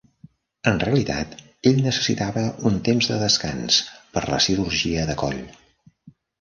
[0.69, 1.35] En realitat,
[1.71, 3.79] ell necessitava un temps de descans
[4.17, 5.41] per la cirurgia de coll.